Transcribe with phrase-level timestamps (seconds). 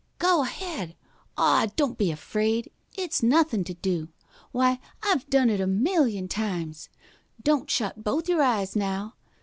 [0.17, 0.95] "Go ahead.
[1.37, 2.71] Aw, don't be afraid.
[2.97, 4.07] It's nothin' to do.
[4.51, 6.89] Why, I've done it a million times.
[7.39, 9.13] Don't shut both your eyes, now.